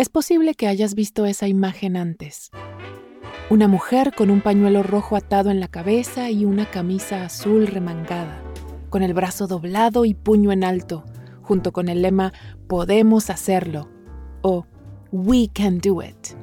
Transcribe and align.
Es 0.00 0.08
posible 0.08 0.54
que 0.54 0.68
hayas 0.68 0.94
visto 0.94 1.26
esa 1.26 1.48
imagen 1.48 1.96
antes. 1.96 2.52
Una 3.50 3.66
mujer 3.66 4.12
con 4.16 4.30
un 4.30 4.42
pañuelo 4.42 4.84
rojo 4.84 5.16
atado 5.16 5.50
en 5.50 5.58
la 5.58 5.66
cabeza 5.66 6.30
y 6.30 6.44
una 6.44 6.70
camisa 6.70 7.24
azul 7.24 7.66
remangada, 7.66 8.40
con 8.90 9.02
el 9.02 9.12
brazo 9.12 9.48
doblado 9.48 10.04
y 10.04 10.14
puño 10.14 10.52
en 10.52 10.62
alto, 10.62 11.04
junto 11.42 11.72
con 11.72 11.88
el 11.88 12.02
lema 12.02 12.32
Podemos 12.68 13.28
hacerlo 13.28 13.88
o 14.42 14.66
We 15.10 15.50
can 15.52 15.80
do 15.80 16.00
it. 16.00 16.36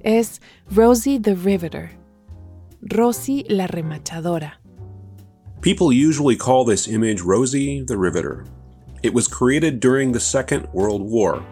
Es 0.00 0.40
Rosie 0.70 1.20
the 1.20 1.34
Riveter, 1.34 1.98
Rosie 2.80 3.44
la 3.46 3.66
remachadora. 3.66 4.58
People 5.60 5.88
usually 5.92 6.38
call 6.38 6.64
this 6.64 6.88
image 6.88 7.20
Rosie 7.20 7.84
the 7.86 7.98
Riveter. 7.98 8.46
It 9.02 9.12
was 9.12 9.28
created 9.28 9.80
during 9.80 10.12
the 10.12 10.20
Second 10.20 10.66
World 10.72 11.02
War 11.02 11.44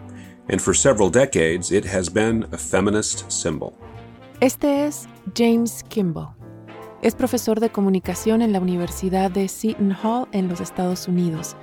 and 0.49 0.61
for 0.61 0.73
several 0.73 1.09
decades 1.09 1.71
it 1.71 1.85
has 1.85 2.09
been 2.09 2.45
a 2.51 2.57
feminist 2.57 3.29
symbol. 3.31 3.73
Este 4.39 4.85
es 4.85 5.07
James 5.35 5.83
Kimble. 5.89 6.27
Es 7.01 7.15
profesor 7.15 7.59
de 7.59 7.69
comunicación 7.69 8.41
en 8.41 8.51
la 8.53 8.59
Universidad 8.59 9.31
de 9.31 9.47
Seton 9.47 9.95
Hall 10.03 10.27
en 10.31 10.47
los 10.47 10.61
Estados 10.61 11.07
Unidos 11.07 11.55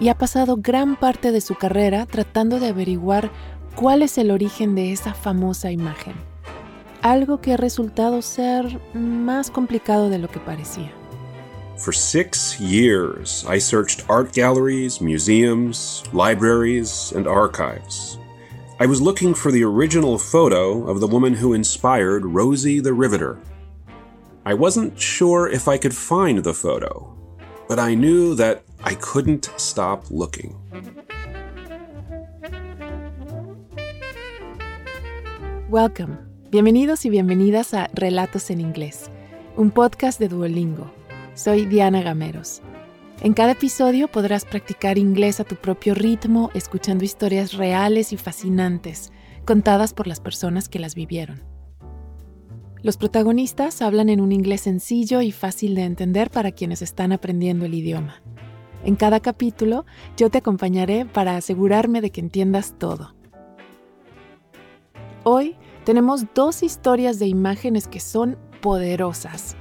y 0.00 0.08
ha 0.08 0.18
pasado 0.18 0.56
gran 0.56 0.96
parte 0.96 1.32
de 1.32 1.40
su 1.40 1.54
carrera 1.54 2.06
tratando 2.06 2.60
de 2.60 2.68
averiguar 2.68 3.30
cuál 3.74 4.02
es 4.02 4.18
el 4.18 4.30
origen 4.30 4.74
de 4.74 4.92
esa 4.92 5.14
famosa 5.14 5.70
imagen. 5.70 6.14
Algo 7.02 7.40
que 7.40 7.52
ha 7.52 7.56
resultado 7.56 8.22
ser 8.22 8.80
más 8.94 9.50
complicado 9.50 10.08
de 10.08 10.18
lo 10.18 10.28
que 10.28 10.40
parecía. 10.40 10.92
For 11.76 11.92
six 11.92 12.58
years, 12.60 13.44
I 13.48 13.58
searched 13.58 14.04
art 14.08 14.32
galleries, 14.32 15.00
museums, 15.00 16.04
libraries, 16.12 17.12
and 17.16 17.26
archives. 17.26 18.18
I 18.80 18.86
was 18.86 19.00
looking 19.00 19.34
for 19.34 19.52
the 19.52 19.62
original 19.62 20.18
photo 20.18 20.88
of 20.88 20.98
the 20.98 21.06
woman 21.06 21.32
who 21.32 21.52
inspired 21.52 22.26
Rosie 22.26 22.80
the 22.80 22.92
Riveter. 22.92 23.38
I 24.44 24.54
wasn't 24.54 24.98
sure 24.98 25.46
if 25.48 25.68
I 25.68 25.78
could 25.78 25.94
find 25.94 26.42
the 26.42 26.54
photo, 26.54 27.16
but 27.68 27.78
I 27.78 27.94
knew 27.94 28.34
that 28.34 28.64
I 28.82 28.96
couldn't 28.96 29.48
stop 29.58 30.10
looking. 30.10 30.56
Welcome. 35.70 36.18
Bienvenidos 36.50 37.04
y 37.04 37.10
bienvenidas 37.10 37.74
a 37.74 37.88
Relatos 37.94 38.50
en 38.50 38.60
Inglés, 38.60 39.08
un 39.56 39.70
podcast 39.70 40.18
de 40.18 40.26
Duolingo. 40.26 40.90
Soy 41.34 41.64
Diana 41.64 42.02
Gameros. 42.02 42.60
En 43.24 43.32
cada 43.32 43.52
episodio 43.52 44.08
podrás 44.08 44.44
practicar 44.44 44.98
inglés 44.98 45.40
a 45.40 45.44
tu 45.44 45.56
propio 45.56 45.94
ritmo, 45.94 46.50
escuchando 46.52 47.06
historias 47.06 47.54
reales 47.54 48.12
y 48.12 48.18
fascinantes, 48.18 49.12
contadas 49.46 49.94
por 49.94 50.06
las 50.06 50.20
personas 50.20 50.68
que 50.68 50.78
las 50.78 50.94
vivieron. 50.94 51.42
Los 52.82 52.98
protagonistas 52.98 53.80
hablan 53.80 54.10
en 54.10 54.20
un 54.20 54.30
inglés 54.30 54.60
sencillo 54.60 55.22
y 55.22 55.32
fácil 55.32 55.74
de 55.74 55.84
entender 55.84 56.30
para 56.30 56.52
quienes 56.52 56.82
están 56.82 57.12
aprendiendo 57.12 57.64
el 57.64 57.72
idioma. 57.72 58.22
En 58.84 58.94
cada 58.94 59.20
capítulo 59.20 59.86
yo 60.18 60.28
te 60.28 60.36
acompañaré 60.36 61.06
para 61.06 61.38
asegurarme 61.38 62.02
de 62.02 62.10
que 62.10 62.20
entiendas 62.20 62.74
todo. 62.78 63.14
Hoy 65.22 65.56
tenemos 65.86 66.26
dos 66.34 66.62
historias 66.62 67.18
de 67.18 67.26
imágenes 67.26 67.88
que 67.88 68.00
son 68.00 68.36
poderosas. 68.60 69.56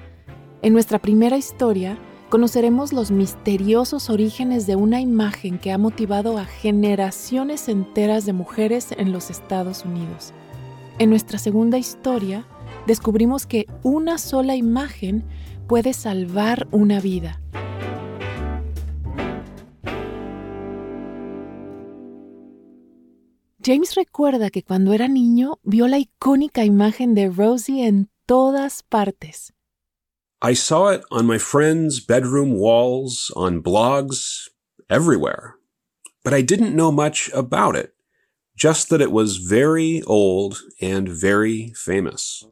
En 0.61 0.73
nuestra 0.73 0.99
primera 0.99 1.37
historia, 1.37 1.97
conoceremos 2.33 2.93
los 2.93 3.11
misteriosos 3.11 4.09
orígenes 4.09 4.65
de 4.65 4.75
una 4.75 4.99
imagen 4.99 5.59
que 5.59 5.71
ha 5.71 5.77
motivado 5.77 6.39
a 6.39 6.45
generaciones 6.45 7.69
enteras 7.69 8.25
de 8.25 8.33
mujeres 8.33 8.91
en 8.97 9.11
los 9.11 9.29
Estados 9.29 9.85
Unidos. 9.85 10.33
En 10.97 11.11
nuestra 11.11 11.37
segunda 11.37 11.77
historia, 11.77 12.47
descubrimos 12.87 13.45
que 13.45 13.67
una 13.83 14.17
sola 14.17 14.55
imagen 14.55 15.23
puede 15.67 15.93
salvar 15.93 16.67
una 16.71 16.99
vida. 16.99 17.39
James 23.63 23.93
recuerda 23.93 24.49
que 24.49 24.63
cuando 24.63 24.93
era 24.93 25.07
niño 25.07 25.59
vio 25.61 25.87
la 25.87 25.99
icónica 25.99 26.65
imagen 26.65 27.13
de 27.13 27.29
Rosie 27.29 27.85
en 27.85 28.09
todas 28.25 28.81
partes. 28.81 29.53
I 30.45 30.53
saw 30.55 30.89
it 30.89 31.05
on 31.09 31.25
my 31.25 31.37
friends' 31.37 32.01
bedroom 32.01 32.59
walls, 32.59 33.31
on 33.33 33.63
blogs, 33.63 34.49
everywhere. 34.89 35.55
But 36.21 36.33
I 36.33 36.41
didn't 36.41 36.75
know 36.75 36.91
much 36.91 37.31
about 37.33 37.77
it, 37.77 37.93
just 38.53 38.89
that 38.89 38.99
it 38.99 39.13
was 39.13 39.37
very 39.37 40.03
old 40.05 40.57
and 40.81 41.07
very 41.07 41.71
famous. 41.77 42.45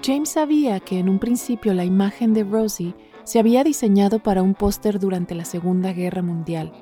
James 0.00 0.30
sabía 0.30 0.80
que 0.80 0.98
en 0.98 1.10
un 1.10 1.18
principio 1.18 1.74
la 1.74 1.84
imagen 1.84 2.32
de 2.32 2.44
Rosie 2.44 2.94
se 3.24 3.38
había 3.38 3.64
diseñado 3.64 4.22
para 4.22 4.42
un 4.42 4.54
póster 4.54 4.98
durante 4.98 5.34
la 5.34 5.44
Segunda 5.44 5.92
Guerra 5.92 6.22
Mundial. 6.22 6.72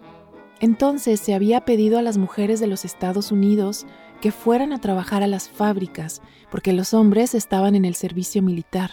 Entonces 0.60 1.18
se 1.18 1.34
había 1.34 1.64
pedido 1.64 1.98
a 1.98 2.02
las 2.02 2.16
mujeres 2.16 2.60
de 2.60 2.68
los 2.68 2.84
Estados 2.84 3.32
Unidos 3.32 3.86
que 4.20 4.32
fueran 4.32 4.72
a 4.72 4.80
trabajar 4.80 5.22
a 5.22 5.26
las 5.26 5.48
fábricas, 5.48 6.22
porque 6.50 6.72
los 6.72 6.94
hombres 6.94 7.34
estaban 7.34 7.74
en 7.74 7.84
el 7.84 7.94
servicio 7.94 8.42
militar. 8.42 8.90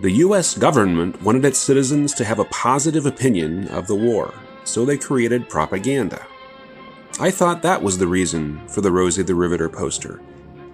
The 0.00 0.22
US 0.24 0.56
government 0.56 1.20
wanted 1.22 1.44
its 1.44 1.58
citizens 1.58 2.14
to 2.14 2.24
have 2.24 2.38
a 2.38 2.44
positive 2.44 3.04
opinion 3.04 3.66
of 3.68 3.88
the 3.88 3.96
war, 3.96 4.32
so 4.64 4.84
they 4.84 4.96
created 4.96 5.48
propaganda. 5.48 6.20
I 7.20 7.32
thought 7.32 7.62
that 7.62 7.82
was 7.82 7.98
the 7.98 8.06
reason 8.06 8.60
for 8.68 8.80
the 8.80 8.92
Rosie 8.92 9.24
the 9.24 9.34
Riveter 9.34 9.68
poster 9.68 10.20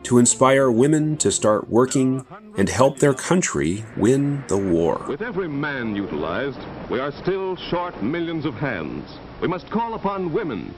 to 0.04 0.18
inspire 0.18 0.70
women 0.70 1.16
to 1.16 1.32
start 1.32 1.70
working 1.70 2.26
and 2.58 2.68
help 2.68 2.98
their 2.98 3.14
country 3.14 3.82
win 3.96 4.44
the 4.48 4.58
war. 4.58 5.02
With 5.08 5.22
every 5.22 5.48
man 5.48 5.96
utilized, 5.96 6.58
we 6.90 7.00
are 7.00 7.10
still 7.10 7.56
short 7.70 8.02
millions 8.02 8.44
of 8.44 8.54
hands. 8.54 9.18
We 9.40 9.48
must 9.48 9.70
call 9.70 9.94
upon 9.94 10.34
women 10.34 10.74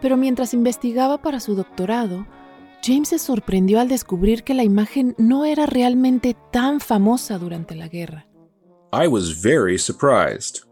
Pero 0.00 0.16
mientras 0.16 0.54
investigaba 0.54 1.18
para 1.18 1.40
su 1.40 1.54
doctorado, 1.54 2.26
James 2.82 3.08
se 3.08 3.18
sorprendió 3.18 3.78
al 3.80 3.88
descubrir 3.88 4.42
que 4.42 4.54
la 4.54 4.64
imagen 4.64 5.14
no 5.18 5.44
era 5.44 5.66
realmente 5.66 6.36
tan 6.50 6.80
famosa 6.80 7.38
durante 7.38 7.74
la 7.74 7.88
guerra. 7.88 8.26
I 8.92 9.06
was 9.06 9.30
very 9.30 9.78
surprised. 9.78 10.64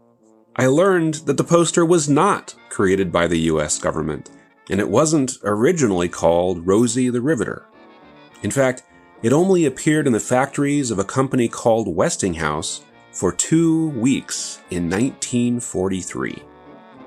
I 0.57 0.65
learned 0.65 1.25
that 1.25 1.37
the 1.37 1.43
poster 1.43 1.85
was 1.85 2.09
not 2.09 2.55
created 2.69 3.11
by 3.11 3.27
the 3.27 3.51
US 3.51 3.79
government, 3.79 4.29
and 4.69 4.79
it 4.79 4.89
wasn't 4.89 5.37
originally 5.43 6.09
called 6.09 6.67
Rosie 6.67 7.09
the 7.09 7.21
Riveter. 7.21 7.65
In 8.41 8.51
fact, 8.51 8.83
it 9.21 9.31
only 9.31 9.65
appeared 9.65 10.07
in 10.07 10.13
the 10.13 10.19
factories 10.19 10.91
of 10.91 10.99
a 10.99 11.03
company 11.03 11.47
called 11.47 11.93
Westinghouse 11.95 12.81
for 13.11 13.31
two 13.31 13.89
weeks 13.89 14.59
in 14.69 14.89
1943. 14.89 16.41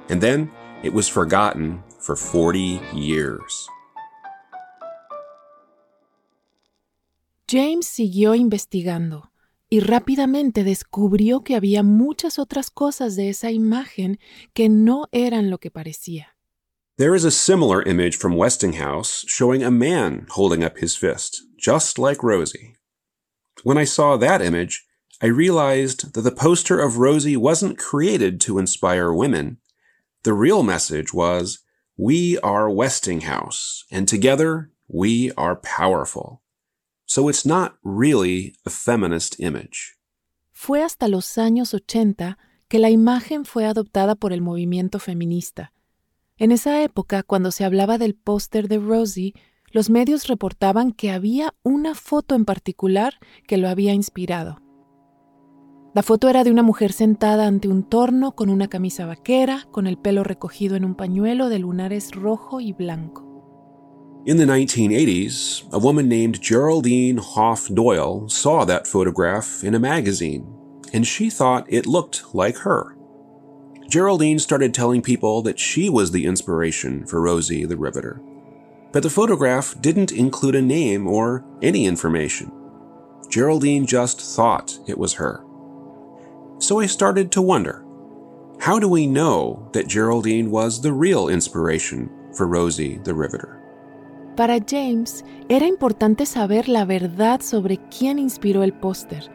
And 0.08 0.20
then 0.20 0.50
it 0.82 0.92
was 0.92 1.08
forgotten 1.08 1.82
for 2.02 2.16
40 2.16 2.80
years. 2.92 3.68
James 7.48 7.86
siguió 7.86 8.34
investigando 8.34 9.30
y 9.68 9.80
rápidamente 9.80 10.64
descubrió 10.64 11.44
que 11.44 11.54
había 11.54 11.82
muchas 11.82 12.38
otras 12.38 12.70
cosas 12.70 13.16
de 13.16 13.28
esa 13.28 13.50
imagen 13.50 14.18
que 14.52 14.68
no 14.68 15.08
eran 15.12 15.50
lo 15.50 15.58
que 15.58 15.70
parecía. 15.70 16.36
There 16.98 17.14
is 17.14 17.24
a 17.24 17.30
similar 17.30 17.82
image 17.86 18.16
from 18.16 18.36
Westinghouse 18.36 19.24
showing 19.26 19.62
a 19.62 19.70
man 19.70 20.26
holding 20.30 20.62
up 20.62 20.78
his 20.78 20.96
fist, 20.96 21.42
just 21.58 21.98
like 21.98 22.22
Rosie. 22.22 22.76
When 23.64 23.78
I 23.78 23.84
saw 23.84 24.16
that 24.19 24.42
image, 24.42 24.84
I 25.22 25.26
realized 25.26 26.14
that 26.14 26.22
the 26.22 26.32
poster 26.32 26.78
of 26.78 26.98
Rosie 26.98 27.36
wasn't 27.36 27.78
created 27.78 28.40
to 28.43 28.58
inspire 28.58 29.12
women. 29.12 29.58
The 30.25 30.34
real 30.34 30.62
message 30.62 31.14
was 31.14 31.62
We 31.98 32.38
are 32.42 32.70
Westinghouse, 32.70 33.84
and 33.90 34.08
together 34.08 34.70
we 34.88 35.30
are 35.36 35.60
powerful. 35.60 36.40
So 37.04 37.28
it's 37.28 37.44
not 37.44 37.76
really 37.84 38.54
a 38.64 38.70
feminist 38.70 39.38
image. 39.38 39.98
Fue 40.52 40.82
hasta 40.82 41.06
los 41.08 41.36
años 41.36 41.74
80 41.74 42.38
que 42.68 42.78
la 42.78 42.88
imagen 42.88 43.44
fue 43.44 43.66
adoptada 43.66 44.14
por 44.14 44.32
el 44.32 44.40
movimiento 44.40 44.98
feminista. 45.00 45.74
En 46.38 46.50
esa 46.50 46.82
época, 46.82 47.22
cuando 47.22 47.52
se 47.52 47.64
hablaba 47.64 47.98
del 47.98 48.14
póster 48.14 48.68
de 48.68 48.78
Rosie, 48.78 49.34
los 49.70 49.90
medios 49.90 50.28
reportaban 50.28 50.92
que 50.92 51.10
había 51.10 51.54
una 51.62 51.94
foto 51.94 52.34
en 52.34 52.46
particular 52.46 53.18
que 53.46 53.58
lo 53.58 53.68
había 53.68 53.92
inspirado. 53.92 54.62
La 55.94 56.02
foto 56.02 56.30
era 56.30 56.42
de 56.42 56.50
una 56.50 56.62
mujer 56.62 56.90
sentada 56.90 57.46
ante 57.46 57.68
un 57.68 57.82
torno 57.82 58.32
con 58.32 58.48
una 58.48 58.68
camisa 58.68 59.04
vaquera, 59.04 59.66
con 59.70 59.86
el 59.86 59.98
pelo 59.98 60.24
recogido 60.24 60.74
en 60.74 60.86
un 60.86 60.94
pañuelo 60.94 61.50
de 61.50 61.58
lunares 61.58 62.12
rojo 62.12 62.60
y 62.60 62.72
blanco. 62.72 63.28
In 64.24 64.38
the 64.38 64.46
1980s, 64.46 65.64
a 65.70 65.78
woman 65.78 66.08
named 66.08 66.40
Geraldine 66.40 67.18
Hoff 67.18 67.68
Doyle 67.68 68.26
saw 68.26 68.64
that 68.64 68.86
photograph 68.86 69.62
in 69.62 69.74
a 69.74 69.78
magazine, 69.78 70.46
and 70.94 71.06
she 71.06 71.28
thought 71.28 71.66
it 71.68 71.86
looked 71.86 72.24
like 72.32 72.56
her. 72.60 72.96
Geraldine 73.86 74.38
started 74.38 74.72
telling 74.72 75.02
people 75.02 75.42
that 75.42 75.58
she 75.58 75.90
was 75.90 76.12
the 76.12 76.24
inspiration 76.24 77.04
for 77.04 77.20
Rosie 77.20 77.66
the 77.66 77.76
Riveter. 77.76 78.22
But 78.92 79.02
the 79.02 79.10
photograph 79.10 79.74
didn't 79.82 80.12
include 80.12 80.54
a 80.54 80.62
name 80.62 81.06
or 81.06 81.44
any 81.60 81.84
information. 81.84 82.50
Geraldine 83.28 83.84
just 83.84 84.22
thought 84.22 84.78
it 84.86 84.96
was 84.96 85.12
her. 85.14 85.44
So 86.62 86.81
I 86.81 86.87
started 86.87 87.32
to 87.32 87.43
wonder 87.43 87.82
how 88.61 88.79
do 88.79 88.88
we 88.88 89.05
know 89.05 89.69
that 89.73 89.88
Geraldine 89.88 90.49
was 90.49 90.81
the 90.81 90.93
real 90.93 91.29
inspiration 91.29 92.09
for 92.37 92.47
Rosie 92.47 93.00
the 93.03 93.12
Riveter? 93.12 93.61
Para 94.37 94.61
James, 94.61 95.25
era 95.49 95.67
importante 95.67 96.25
saber 96.25 96.69
la 96.69 96.85
verdad 96.85 97.41
sobre 97.41 97.79
quién 97.91 98.20
inspiró 98.20 98.62
el 98.62 98.75
póster. 98.75 99.29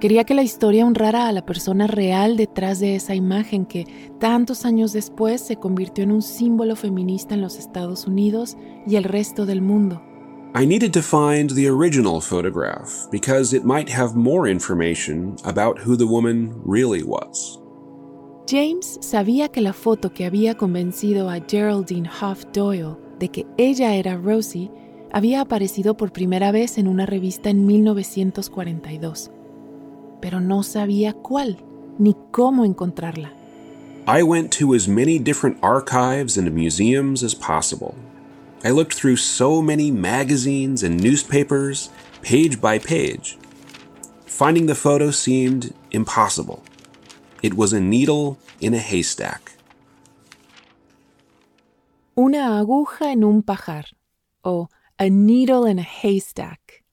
Quería 0.00 0.24
que 0.24 0.34
la 0.34 0.42
historia 0.42 0.84
honrara 0.84 1.28
a 1.28 1.32
la 1.32 1.46
persona 1.46 1.86
real 1.86 2.36
detrás 2.36 2.80
de 2.80 2.96
esa 2.96 3.14
imagen 3.14 3.66
que 3.66 3.86
tantos 4.18 4.64
años 4.64 4.92
después 4.92 5.40
se 5.42 5.54
convirtió 5.54 6.02
en 6.02 6.10
un 6.10 6.22
símbolo 6.22 6.74
feminista 6.74 7.34
en 7.34 7.40
los 7.40 7.56
Estados 7.56 8.08
Unidos 8.08 8.56
y 8.84 8.96
el 8.96 9.04
resto 9.04 9.46
del 9.46 9.62
mundo. 9.62 10.02
I 10.56 10.64
needed 10.64 10.92
to 10.92 11.02
find 11.02 11.50
the 11.50 11.66
original 11.66 12.20
photograph 12.20 13.08
because 13.10 13.52
it 13.52 13.64
might 13.64 13.88
have 13.88 14.14
more 14.14 14.46
information 14.46 15.34
about 15.44 15.80
who 15.80 15.96
the 15.96 16.06
woman 16.06 16.54
really 16.64 17.02
was. 17.02 17.58
James 18.46 18.98
sabía 19.00 19.48
que 19.50 19.60
la 19.60 19.72
foto 19.72 20.10
que 20.10 20.24
había 20.24 20.54
convencido 20.54 21.28
a 21.28 21.40
Geraldine 21.40 22.08
Hoff 22.08 22.44
Doyle 22.52 22.96
de 23.18 23.30
que 23.30 23.46
ella 23.58 23.96
era 23.96 24.16
Rosie 24.16 24.70
había 25.12 25.40
aparecido 25.40 25.96
por 25.96 26.12
primera 26.12 26.52
vez 26.52 26.78
en 26.78 26.86
una 26.86 27.04
revista 27.04 27.50
en 27.50 27.66
1942, 27.66 29.32
pero 30.20 30.40
no 30.40 30.62
sabía 30.62 31.14
cuál 31.14 31.58
ni 31.98 32.14
cómo 32.30 32.64
encontrarla. 32.64 33.32
I 34.06 34.22
went 34.22 34.56
to 34.60 34.72
as 34.74 34.86
many 34.86 35.18
different 35.18 35.58
archives 35.62 36.38
and 36.38 36.52
museums 36.52 37.24
as 37.24 37.34
possible 37.34 37.96
I 38.66 38.70
looked 38.70 38.94
through 38.94 39.16
so 39.16 39.60
many 39.60 39.90
magazines 39.90 40.82
and 40.82 40.98
newspapers, 40.98 41.90
page 42.22 42.62
by 42.62 42.78
page. 42.78 43.36
Finding 44.24 44.64
the 44.64 44.74
photo 44.74 45.10
seemed 45.10 45.74
impossible. 45.90 46.62
It 47.42 47.52
was 47.52 47.74
a 47.74 47.80
needle 47.80 48.38
in 48.62 48.72
a 48.72 48.78
haystack. 48.78 49.52
Una 52.16 52.58
aguja 52.58 53.12
en 53.12 53.22
un 53.22 53.42
pajar, 53.42 53.84
o 54.42 54.70
a 54.98 55.10
needle 55.10 55.66
in 55.66 55.78
a 55.78 55.82
haystack. 55.84 56.84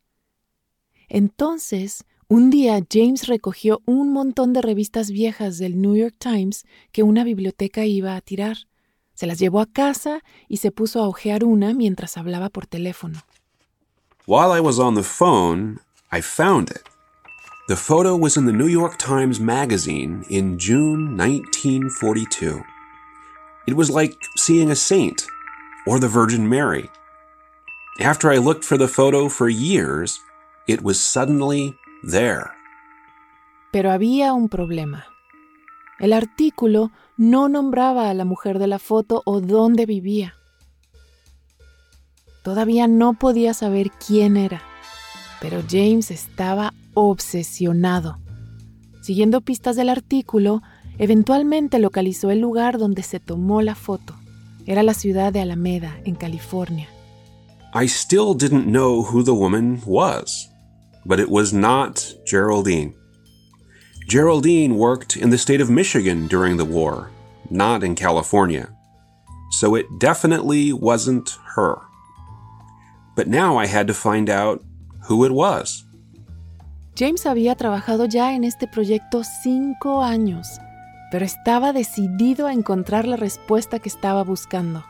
Entonces, 1.10 2.04
un 2.28 2.50
día 2.50 2.86
James 2.90 3.28
recogió 3.28 3.82
un 3.86 4.12
montón 4.12 4.52
de 4.52 4.62
revistas 4.62 5.10
viejas 5.10 5.58
del 5.58 5.80
New 5.82 5.96
York 5.96 6.16
Times 6.18 6.66
que 6.92 7.04
una 7.04 7.24
biblioteca 7.24 7.86
iba 7.86 8.18
a 8.18 8.22
tirar. 8.22 8.58
Se 9.22 9.28
las 9.28 9.38
llevó 9.38 9.60
a 9.60 9.68
casa 9.68 10.24
y 10.48 10.58
se 10.58 10.72
puso 10.72 11.00
a 11.00 11.08
hojear 11.08 11.44
una 11.44 11.76
mientras 11.76 12.18
hablaba 12.18 12.50
por 12.50 12.66
teléfono. 12.66 13.20
While 14.26 14.52
I 14.52 14.60
was 14.60 14.80
on 14.80 14.96
the 14.96 15.04
phone, 15.04 15.80
I 16.12 16.24
found 16.24 16.72
it. 16.72 16.90
The 17.68 17.76
photo 17.76 18.18
was 18.18 18.36
in 18.36 18.48
the 18.48 18.52
New 18.52 18.68
York 18.68 18.98
Times 18.98 19.40
Magazine 19.40 20.26
in 20.32 20.58
June 20.58 21.16
1942. 21.16 22.64
It 23.68 23.76
was 23.76 23.92
like 23.92 24.18
seeing 24.38 24.72
a 24.72 24.76
saint 24.76 25.28
or 25.86 26.00
the 26.00 26.08
Virgin 26.08 26.50
Mary. 26.50 26.90
After 28.00 28.32
I 28.32 28.40
looked 28.40 28.64
for 28.64 28.76
the 28.80 28.88
photo 28.88 29.30
for 29.30 29.48
years, 29.48 30.20
it 30.68 30.82
was 30.82 31.00
suddenly 31.00 31.76
there. 32.02 32.50
Pero 33.72 33.92
había 33.92 34.34
un 34.34 34.50
problema. 34.50 35.06
El 36.00 36.14
artículo 36.14 36.92
no 37.22 37.50
nombraba 37.50 38.10
a 38.10 38.16
la 38.16 38.26
mujer 38.26 38.58
de 38.58 38.66
la 38.66 38.80
foto 38.80 39.22
o 39.26 39.42
dónde 39.42 39.86
vivía. 39.86 40.34
Todavía 42.44 42.88
no 42.88 43.14
podía 43.14 43.54
saber 43.54 43.92
quién 43.92 44.38
era, 44.38 44.64
pero 45.40 45.62
James 45.70 46.10
estaba 46.10 46.74
obsesionado. 46.96 48.18
Siguiendo 49.04 49.42
pistas 49.42 49.76
del 49.76 49.90
artículo, 49.90 50.64
eventualmente 50.98 51.78
localizó 51.78 52.32
el 52.32 52.40
lugar 52.40 52.80
donde 52.80 53.04
se 53.04 53.20
tomó 53.20 53.62
la 53.62 53.76
foto. 53.76 54.16
Era 54.66 54.82
la 54.82 54.96
ciudad 54.96 55.32
de 55.32 55.42
Alameda, 55.42 56.00
en 56.06 56.16
California. 56.16 56.90
I 57.76 57.86
still 57.86 58.34
didn't 58.36 58.66
know 58.66 59.04
who 59.04 59.24
the 59.24 59.36
woman 59.36 59.80
was, 59.86 60.50
but 61.06 61.20
it 61.20 61.30
was 61.30 61.54
not 61.54 62.04
Geraldine. 62.26 62.96
Geraldine 64.12 64.76
worked 64.76 65.16
in 65.16 65.30
the 65.30 65.38
state 65.38 65.62
of 65.62 65.70
Michigan 65.70 66.28
during 66.28 66.58
the 66.58 66.66
war, 66.66 67.12
not 67.50 67.82
in 67.82 67.96
California. 67.96 68.68
So 69.52 69.76
it 69.76 69.86
definitely 70.00 70.74
wasn't 70.74 71.38
her. 71.56 71.78
But 73.16 73.28
now 73.28 73.56
I 73.56 73.68
had 73.68 73.88
to 73.88 73.94
find 73.94 74.30
out 74.30 74.66
who 75.08 75.24
it 75.24 75.32
was. 75.32 75.86
James 76.94 77.26
había 77.26 77.56
trabajado 77.56 78.06
ya 78.06 78.34
en 78.34 78.44
este 78.44 78.68
proyecto 78.68 79.24
cinco 79.24 80.04
años, 80.04 80.60
pero 81.10 81.24
estaba 81.24 81.72
decidido 81.72 82.48
a 82.48 82.52
encontrar 82.52 83.08
la 83.08 83.16
respuesta 83.16 83.80
que 83.80 83.88
estaba 83.88 84.26
buscando. 84.26 84.84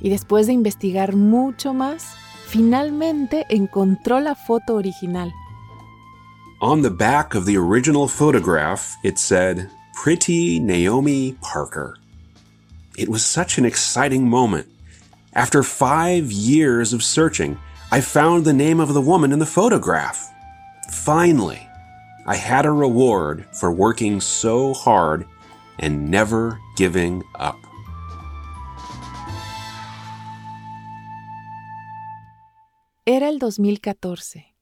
Y 0.00 0.08
después 0.08 0.46
de 0.46 0.54
investigar 0.54 1.14
mucho 1.14 1.74
más, 1.74 2.16
finalmente 2.46 3.44
encontró 3.50 4.20
la 4.20 4.34
foto 4.34 4.74
original. 4.76 5.34
On 6.64 6.80
the 6.80 6.90
back 6.90 7.34
of 7.34 7.44
the 7.44 7.58
original 7.58 8.08
photograph, 8.08 8.96
it 9.04 9.18
said, 9.18 9.70
Pretty 9.92 10.58
Naomi 10.58 11.36
Parker. 11.42 11.98
It 12.96 13.10
was 13.10 13.22
such 13.22 13.58
an 13.58 13.66
exciting 13.66 14.26
moment. 14.26 14.66
After 15.34 15.62
five 15.62 16.32
years 16.32 16.94
of 16.94 17.02
searching, 17.02 17.58
I 17.92 18.00
found 18.00 18.46
the 18.46 18.54
name 18.54 18.80
of 18.80 18.94
the 18.94 19.02
woman 19.02 19.30
in 19.30 19.40
the 19.40 19.44
photograph. 19.44 20.32
Finally, 20.90 21.68
I 22.26 22.36
had 22.36 22.64
a 22.64 22.70
reward 22.70 23.44
for 23.60 23.70
working 23.70 24.18
so 24.22 24.72
hard 24.72 25.26
and 25.78 26.10
never 26.10 26.58
giving 26.78 27.22
up. 27.34 27.58
Era 33.06 33.26
el 33.26 33.38
2014. 33.38 34.53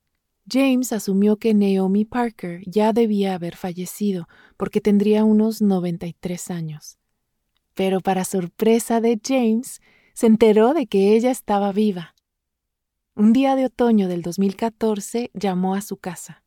James 0.50 0.92
asumió 0.92 1.36
que 1.36 1.54
Naomi 1.54 2.04
Parker 2.04 2.62
ya 2.66 2.92
debía 2.92 3.34
haber 3.34 3.56
fallecido 3.56 4.28
porque 4.56 4.80
tendría 4.80 5.24
unos 5.24 5.62
93 5.62 6.50
años. 6.50 6.98
Pero 7.74 8.00
para 8.00 8.24
sorpresa 8.24 9.00
de 9.00 9.20
James, 9.24 9.80
se 10.14 10.26
enteró 10.26 10.74
de 10.74 10.86
que 10.86 11.14
ella 11.14 11.30
estaba 11.30 11.72
viva. 11.72 12.14
Un 13.14 13.32
día 13.32 13.56
de 13.56 13.66
otoño 13.66 14.08
del 14.08 14.22
2014 14.22 15.30
llamó 15.34 15.74
a 15.74 15.80
su 15.80 15.96
casa. 15.96 16.44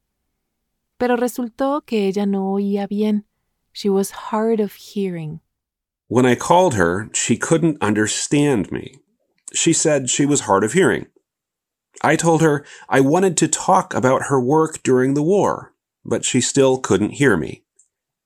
Pero 0.98 1.16
resultó 1.16 1.82
que 1.82 2.08
ella 2.08 2.26
no 2.26 2.52
oía 2.52 2.88
bien. 2.88 3.26
She 3.74 3.90
was 3.90 4.12
hard 4.32 4.62
of 4.62 4.74
hearing. 4.76 5.42
When 6.08 6.26
I 6.26 6.36
called 6.36 6.76
her, 6.76 7.10
she 7.14 7.38
couldn't 7.38 7.82
understand 7.82 8.72
me. 8.72 9.00
She 9.54 9.74
said 9.74 10.08
she 10.08 10.26
was 10.26 10.48
hard 10.48 10.64
of 10.64 10.74
hearing. 10.74 11.08
I 12.04 12.16
told 12.16 12.42
her 12.42 12.66
I 12.90 13.02
wanted 13.02 13.38
to 13.38 13.48
talk 13.48 13.94
about 13.94 14.24
her 14.30 14.40
work 14.40 14.84
during 14.84 15.14
the 15.14 15.24
war, 15.24 15.74
but 16.04 16.24
she 16.24 16.42
still 16.42 16.78
couldn't 16.80 17.20
hear 17.20 17.38
me. 17.38 17.64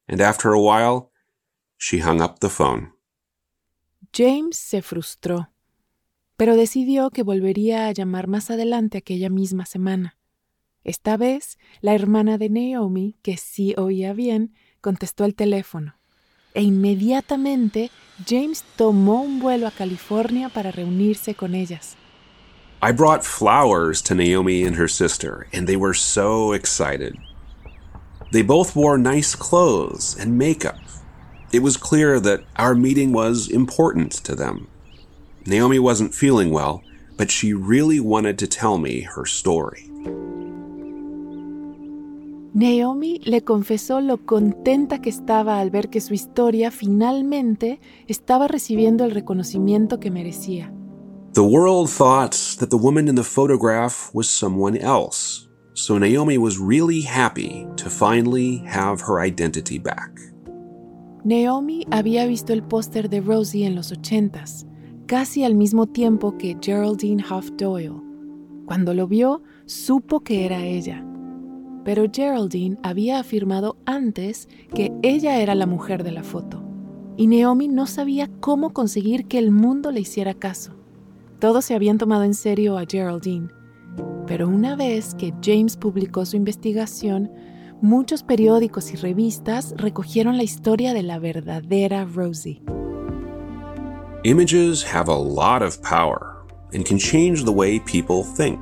And 0.07 0.21
after 0.21 0.53
a 0.53 0.61
while, 0.61 1.11
she 1.77 1.99
hung 1.99 2.21
up 2.21 2.39
the 2.39 2.49
phone. 2.49 2.93
James 4.11 4.57
se 4.57 4.81
frustró, 4.81 5.49
pero 6.35 6.55
decidió 6.55 7.11
que 7.11 7.23
volvería 7.23 7.87
a 7.87 7.91
llamar 7.91 8.27
más 8.27 8.49
adelante 8.49 8.97
aquella 8.97 9.29
misma 9.29 9.65
semana. 9.65 10.17
Esta 10.83 11.17
vez, 11.17 11.57
la 11.81 11.93
hermana 11.93 12.37
de 12.37 12.49
Naomi, 12.49 13.17
que 13.21 13.37
sí 13.37 13.75
oía 13.77 14.13
bien, 14.13 14.55
contestó 14.81 15.25
el 15.25 15.35
teléfono. 15.35 15.95
E 16.53 16.63
inmediatamente 16.63 17.91
James 18.27 18.63
tomó 18.75 19.21
un 19.21 19.39
vuelo 19.39 19.67
a 19.67 19.71
California 19.71 20.49
para 20.49 20.71
reunirse 20.71 21.35
con 21.35 21.53
ellas. 21.53 21.95
I 22.81 22.93
brought 22.93 23.25
flowers 23.25 24.01
to 24.03 24.15
Naomi 24.15 24.63
and 24.63 24.77
her 24.77 24.87
sister, 24.87 25.47
and 25.51 25.67
they 25.67 25.75
were 25.75 25.93
so 25.93 26.53
excited. 26.53 27.17
They 28.31 28.41
both 28.41 28.73
wore 28.73 28.97
nice 28.97 29.35
clothes 29.35 30.15
and 30.17 30.37
makeup. 30.37 30.77
It 31.51 31.61
was 31.61 31.75
clear 31.75 32.21
that 32.21 32.45
our 32.55 32.75
meeting 32.75 33.11
was 33.11 33.49
important 33.49 34.13
to 34.23 34.33
them. 34.33 34.69
Naomi 35.45 35.77
wasn't 35.77 36.15
feeling 36.15 36.51
well, 36.51 36.81
but 37.17 37.29
she 37.29 37.53
really 37.53 37.99
wanted 37.99 38.39
to 38.39 38.47
tell 38.47 38.77
me 38.77 39.01
her 39.01 39.25
story. 39.25 39.89
Naomi 42.53 43.19
le 43.25 43.41
confesó 43.41 43.99
lo 43.99 44.17
contenta 44.25 45.01
que 45.01 45.09
estaba 45.09 45.59
al 45.59 45.69
ver 45.69 45.89
que 45.89 45.99
su 45.99 46.13
historia 46.13 46.71
finalmente 46.71 47.81
estaba 48.07 48.47
recibiendo 48.47 49.03
el 49.03 49.11
reconocimiento 49.11 49.99
que 49.99 50.11
merecía. 50.11 50.73
The 51.33 51.43
world 51.43 51.91
thought 51.91 52.57
that 52.57 52.71
the 52.71 52.77
woman 52.77 53.07
in 53.07 53.13
the 53.13 53.23
photograph 53.23 54.09
was 54.15 54.27
someone 54.27 54.75
else, 54.75 55.47
so 55.75 55.99
Naomi 55.99 56.39
was 56.39 56.57
really 56.57 57.01
happy 57.01 57.67
to 57.75 57.87
finally 57.87 58.63
have 58.65 58.99
her 59.01 59.19
identity 59.19 59.77
back. 59.77 60.19
Naomi 61.23 61.85
había 61.91 62.25
visto 62.25 62.51
el 62.51 62.63
póster 62.63 63.09
de 63.09 63.21
Rosie 63.21 63.67
en 63.67 63.75
los 63.75 63.91
ochentas, 63.91 64.65
casi 65.05 65.43
al 65.43 65.53
mismo 65.53 65.85
tiempo 65.85 66.35
que 66.35 66.57
Geraldine 66.59 67.23
Hoff 67.29 67.51
Doyle. 67.57 68.01
Cuando 68.65 68.95
lo 68.95 69.07
vio, 69.07 69.43
supo 69.67 70.21
que 70.21 70.45
era 70.45 70.65
ella. 70.65 71.05
Pero 71.85 72.07
Geraldine 72.11 72.79
había 72.81 73.19
afirmado 73.19 73.77
antes 73.85 74.49
que 74.73 74.91
ella 75.03 75.39
era 75.39 75.53
la 75.53 75.67
mujer 75.67 76.03
de 76.03 76.11
la 76.11 76.23
foto, 76.23 76.63
y 77.17 77.27
Naomi 77.27 77.67
no 77.67 77.85
sabía 77.85 78.31
cómo 78.39 78.73
conseguir 78.73 79.27
que 79.27 79.37
el 79.37 79.51
mundo 79.51 79.91
le 79.91 79.99
hiciera 79.99 80.33
caso. 80.33 80.78
Todos 81.39 81.63
se 81.63 81.73
habían 81.73 81.97
tomado 81.97 82.23
en 82.23 82.33
serio 82.33 82.77
a 82.77 82.83
Geraldine, 82.85 83.47
pero 84.27 84.49
una 84.49 84.75
vez 84.75 85.15
que 85.15 85.33
James 85.41 85.77
publicó 85.77 86.25
su 86.25 86.35
investigación, 86.35 87.31
muchos 87.81 88.23
periódicos 88.23 88.91
y 88.91 88.97
revistas 88.97 89.73
recogieron 89.77 90.35
la 90.35 90.43
historia 90.43 90.93
de 90.93 91.01
la 91.01 91.17
verdadera 91.17 92.03
Rosie. 92.03 92.61
Images 94.25 94.83
have 94.83 95.07
a 95.07 95.15
lot 95.15 95.61
of 95.61 95.81
power 95.81 96.43
and 96.73 96.85
can 96.85 96.97
change 96.99 97.45
the 97.45 97.53
way 97.53 97.79
people 97.79 98.21
think. 98.35 98.59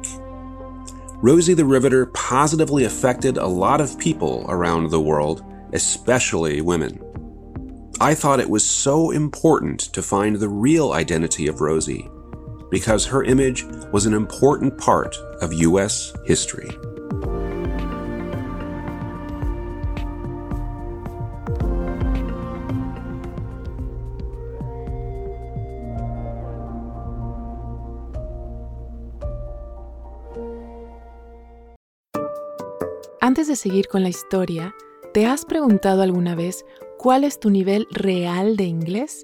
Rosie 1.24 1.56
the 1.56 1.66
Riveter 1.66 2.06
positively 2.14 2.86
affected 2.86 3.40
a 3.40 3.48
lot 3.48 3.82
of 3.82 3.98
people 3.98 4.46
around 4.50 4.92
the 4.92 5.02
world, 5.02 5.44
especially 5.74 6.62
women. 6.62 7.02
I 8.00 8.14
thought 8.14 8.40
it 8.40 8.52
was 8.52 8.64
so 8.64 9.10
important 9.10 9.92
to 9.94 10.04
find 10.04 10.36
the 10.36 10.48
real 10.48 10.94
identity 10.94 11.48
of 11.48 11.60
Rosie 11.60 12.08
because 12.70 13.06
her 13.06 13.24
image 13.24 13.66
was 13.92 14.06
an 14.06 14.14
important 14.14 14.78
part 14.78 15.18
of 15.42 15.54
U.S. 15.54 16.14
history. 16.26 16.70
Antes 33.20 33.50
de 33.50 33.56
seguir 33.58 33.88
con 33.88 34.04
la 34.04 34.10
historia, 34.10 34.74
¿te 35.14 35.26
has 35.26 35.44
preguntado 35.44 36.02
alguna 36.02 36.34
vez 36.34 36.66
cuál 36.98 37.24
es 37.24 37.40
tu 37.40 37.50
nivel 37.50 37.86
real 37.92 38.56
de 38.56 38.64
inglés? 38.64 39.24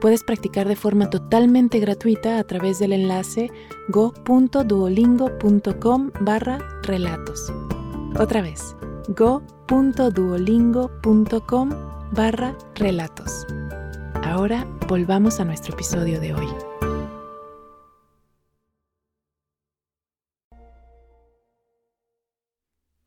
puedes 0.00 0.24
practicar 0.24 0.66
de 0.68 0.76
forma 0.76 1.10
totalmente 1.10 1.80
gratuita 1.80 2.38
a 2.38 2.44
través 2.44 2.78
del 2.78 2.92
enlace 2.92 3.50
go.duolingo.com 3.88 6.12
barra 6.20 6.58
relatos. 6.82 7.52
Otra 8.18 8.42
vez, 8.42 8.76
go.duolingo.com 9.08 11.70
barra 12.12 12.56
relatos. 12.74 13.46
Ahora 14.22 14.66
volvamos 14.88 15.40
a 15.40 15.44
nuestro 15.44 15.74
episodio 15.74 16.20
de 16.20 16.34
hoy. 16.34 16.46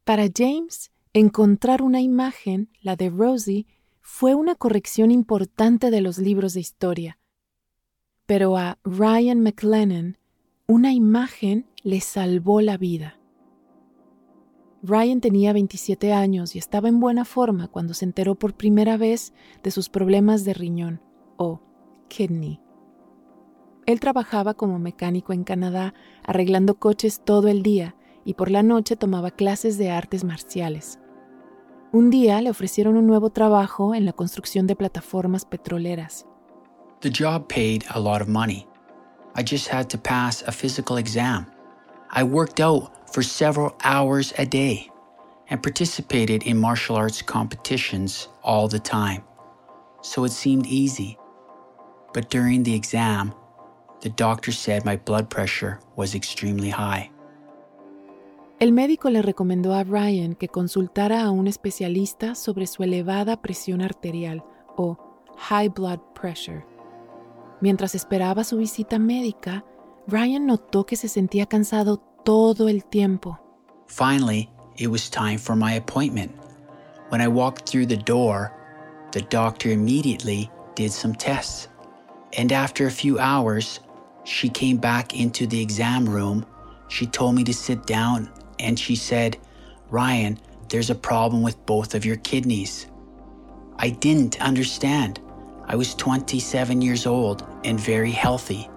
Para 0.10 0.27
James, 0.36 0.91
encontrar 1.13 1.84
una 1.84 2.01
imagen, 2.01 2.72
la 2.81 2.96
de 2.96 3.12
Rosie, 3.12 3.67
fue 4.12 4.36
una 4.36 4.56
corrección 4.56 5.12
importante 5.12 5.92
de 5.92 6.01
los 6.01 6.18
libros 6.18 6.54
de 6.54 6.60
historia. 6.60 7.20
Pero 8.25 8.58
a 8.58 8.78
Ryan 8.84 9.39
McLennan, 9.39 10.18
una 10.68 10.92
imagen 10.92 11.68
le 11.84 12.01
salvó 12.01 12.60
la 12.60 12.78
vida. 12.78 13.18
Ryan 14.82 15.22
tenía 15.22 15.54
27 15.54 16.12
años 16.12 16.56
y 16.56 16.60
estaba 16.60 16.89
en 16.89 17.00
buena 17.00 17.24
forma 17.24 17.70
cuando 17.70 17.94
se 17.94 18.04
enteró 18.04 18.36
por 18.36 18.56
primera 18.56 18.98
vez 18.98 19.32
de 19.63 19.72
sus 19.72 19.88
problemas 19.88 20.44
de 20.44 20.54
riñón 20.54 21.01
o 21.38 21.62
kidney. 22.10 22.60
Él 23.86 24.01
trabajaba 24.01 24.56
como 24.56 24.80
mecánico 24.80 25.32
en 25.32 25.46
Canadá 25.46 25.94
arreglando 26.25 26.78
coches 26.78 27.22
todo 27.24 27.48
el 27.48 27.63
día 27.63 27.96
y 28.25 28.34
por 28.34 28.51
la 28.51 28.63
noche 28.63 28.98
tomaba 28.98 29.32
clases 29.32 29.78
de 29.78 29.92
artes 29.92 30.25
marciales. 30.25 31.00
Un 31.91 32.12
día 32.12 32.39
le 32.39 32.51
ofrecieron 32.51 32.98
un 32.98 33.08
nuevo 33.08 33.31
trabajo 33.31 33.96
en 33.96 34.05
la 34.05 34.13
construcción 34.13 34.67
de 34.67 34.75
plataformas 34.75 35.43
petroleras. 35.43 36.27
The 37.01 37.10
job 37.10 37.48
paid 37.48 37.84
a 37.89 38.00
lot 38.00 38.22
of 38.22 38.27
money. 38.27 38.67
I 39.36 39.41
just 39.41 39.67
had 39.67 39.89
to 39.89 39.98
pass 39.98 40.43
a 40.46 40.51
physical 40.51 40.98
exam. 40.98 41.48
I 42.12 42.24
worked 42.24 42.60
out 42.60 42.91
for 43.12 43.24
several 43.24 43.75
hours 43.84 44.34
a 44.38 44.46
day 44.46 44.91
and 45.50 45.63
participated 45.63 46.43
in 46.43 46.60
martial 46.60 46.96
arts 46.96 47.24
competitions 47.24 48.27
all 48.43 48.67
the 48.67 48.79
time. 48.79 49.24
So 50.01 50.25
it 50.25 50.31
seemed 50.31 50.67
easy. 50.67 51.17
But 52.13 52.29
during 52.29 52.62
the 52.62 52.75
exam, 52.75 53.34
the 54.01 54.10
doctor 54.10 54.51
said 54.51 54.86
my 54.86 54.98
blood 54.98 55.31
pressure 55.31 55.79
was 55.96 56.13
extremely 56.13 56.69
high. 56.69 57.10
El 58.60 58.74
médico 58.74 59.10
le 59.10 59.22
recomendó 59.22 59.74
a 59.74 59.86
Ryan 59.86 60.36
que 60.36 60.50
consultara 60.50 61.24
a 61.24 61.32
un 61.32 61.48
especialista 61.48 62.36
sobre 62.36 62.68
su 62.68 62.84
elevada 62.84 63.42
presión 63.42 63.82
arterial 63.82 64.44
o 64.75 64.98
high 65.38 65.70
blood 65.70 66.00
pressure. 66.13 66.66
Mientras 67.62 67.96
esperaba 67.96 68.44
su 68.44 68.58
visita 68.58 69.00
médica, 69.00 69.63
Ryan 70.08 70.46
notó 70.46 70.86
que 70.86 70.98
se 70.98 71.08
sentía 71.08 71.46
cansado 71.46 72.01
todo 72.25 72.68
el 72.68 72.84
tiempo. 72.84 73.39
Finally, 73.88 74.50
it 74.75 74.88
was 74.88 75.10
time 75.10 75.38
for 75.38 75.56
my 75.56 75.78
appointment. 75.78 76.34
When 77.12 77.22
I 77.22 77.30
walked 77.30 77.66
through 77.66 77.88
the 77.88 78.04
door, 78.04 78.51
the 79.13 79.22
doctor 79.22 79.72
immediately 79.72 80.51
did 80.75 80.92
some 80.92 81.16
tests. 81.16 81.70
And 82.38 82.51
after 82.51 82.88
a 82.88 82.92
few 82.92 83.20
hours, 83.20 83.80
she 84.25 84.50
came 84.50 84.78
back 84.78 85.13
into 85.13 85.48
the 85.48 85.62
exam 85.62 86.06
room. 86.06 86.46
She 86.89 87.06
told 87.06 87.36
me 87.36 87.46
to 87.46 87.54
sit 87.54 87.86
down 87.86 88.30
and 88.60 88.78
she 88.78 88.96
said, 88.96 89.38
Ryan, 89.89 90.38
there's 90.70 90.89
a 90.89 90.96
problem 90.96 91.42
with 91.42 91.58
both 91.66 91.96
of 91.96 92.06
your 92.06 92.18
kidneys. 92.18 92.88
I 93.78 93.89
didn't 93.89 94.39
understand. 94.42 95.20
I 95.68 95.75
was 95.75 95.96
27 95.96 96.82
years 96.82 97.06
old 97.06 97.46
and 97.63 97.80
very 97.80 98.12
healthy. 98.12 98.68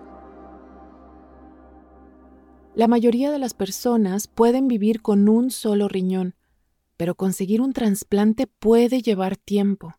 La 2.75 2.87
mayoría 2.89 3.31
de 3.31 3.39
las 3.39 3.53
personas 3.53 4.29
pueden 4.29 4.67
vivir 4.67 5.03
con 5.03 5.29
un 5.29 5.51
solo 5.51 5.89
riñón, 5.89 6.35
pero 6.97 7.15
conseguir 7.15 7.61
un 7.61 7.73
trasplante 7.75 8.47
puede 8.47 9.03
llevar 9.03 9.37
tiempo. 9.37 9.95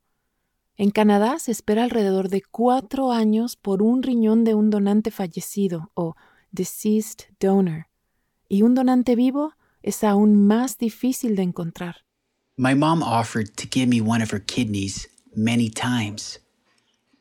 En 0.75 0.89
Canadá 0.89 1.37
se 1.37 1.51
espera 1.51 1.83
alrededor 1.83 2.29
de 2.29 2.41
cuatro 2.41 3.11
años 3.11 3.57
por 3.57 3.83
un 3.83 4.01
riñón 4.01 4.43
de 4.43 4.55
un 4.55 4.71
donante 4.71 5.11
fallecido 5.11 5.91
o 5.93 6.15
deceased 6.51 7.27
donor, 7.39 7.87
y 8.49 8.63
un 8.63 8.73
donante 8.73 9.15
vivo 9.15 9.53
es 9.83 10.03
aún 10.03 10.47
más 10.47 10.77
difícil 10.77 11.35
de 11.35 11.43
encontrar. 11.43 11.97
My 12.57 12.73
mom 12.73 13.03
offered 13.03 13.57
to 13.57 13.67
give 13.67 13.89
me 13.89 13.99
one 13.99 14.21
of 14.21 14.31
her 14.31 14.39
kidneys 14.39 15.07
many 15.35 15.69
times, 15.69 16.39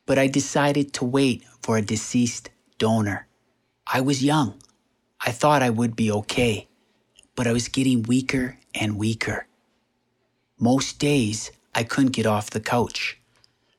but 0.07 0.19
I 0.19 0.29
decided 0.29 0.93
to 0.95 1.05
wait 1.05 1.43
for 1.61 1.77
a 1.77 1.83
deceased 1.83 2.51
donor. 2.79 3.27
I 3.87 4.01
was 4.01 4.23
young. 4.23 4.55
I 5.21 5.33
thought 5.33 5.63
I 5.63 5.71
would 5.71 5.97
be 5.97 6.11
okay, 6.13 6.69
but 7.35 7.47
I 7.47 7.53
was 7.53 7.69
getting 7.69 8.03
weaker 8.03 8.59
and 8.75 8.99
weaker. 8.99 9.47
Most 10.59 10.99
days, 10.99 11.51
I 11.75 11.83
couldn't 11.83 12.13
get 12.13 12.27
off 12.27 12.51
the 12.51 12.61
couch. 12.61 13.19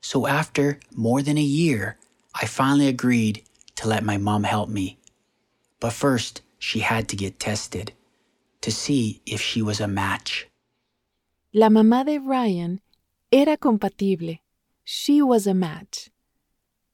So 0.00 0.26
after 0.26 0.80
more 0.94 1.22
than 1.22 1.38
a 1.38 1.42
year, 1.42 1.96
I 2.34 2.46
finally 2.46 2.88
agreed 2.88 3.42
to 3.76 3.88
let 3.88 4.04
my 4.04 4.18
mom 4.18 4.44
help 4.44 4.68
me. 4.68 4.98
But 5.80 5.92
first, 5.92 6.42
she 6.58 6.80
had 6.80 7.08
to 7.08 7.16
get 7.16 7.38
tested 7.38 7.92
to 8.64 8.70
see 8.70 9.20
if 9.26 9.42
she 9.42 9.60
was 9.60 9.78
a 9.78 9.86
match. 9.86 10.48
La 11.52 11.68
mamá 11.68 12.02
de 12.02 12.18
Ryan 12.18 12.80
era 13.30 13.58
compatible. 13.58 14.40
She 14.84 15.20
was 15.20 15.46
a 15.46 15.52
match. 15.52 16.08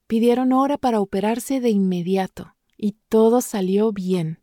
Pidieron 0.08 0.52
hora 0.52 0.78
para 0.78 1.00
operarse 1.00 1.60
de 1.60 1.70
inmediato 1.70 2.52
y 2.76 2.96
todo 3.08 3.40
salió 3.40 3.92
bien. 3.92 4.38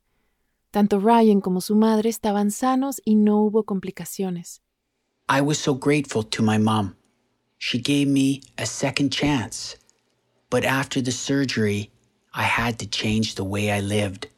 Tanto 0.72 1.00
Ryan 1.00 1.42
como 1.42 1.60
su 1.60 1.76
madre 1.76 2.10
estaban 2.10 2.50
sanos 2.50 3.02
y 3.04 3.16
no 3.16 3.42
hubo 3.42 3.66
complicaciones. 3.66 4.62
I 5.28 5.42
was 5.42 5.58
so 5.60 5.74
grateful 5.74 6.24
to 6.24 6.42
my 6.42 6.58
mom. 6.58 6.96
She 7.58 7.80
gave 7.80 8.08
me 8.08 8.42
a 8.58 8.66
second 8.66 9.12
chance. 9.12 9.76
But 10.50 10.64
after 10.64 11.02
the 11.02 11.12
surgery, 11.12 11.92
I 12.34 12.44
had 12.44 12.80
to 12.80 12.86
change 12.86 13.36
the 13.36 13.44
way 13.44 13.70
I 13.70 13.82
lived. 13.82 14.30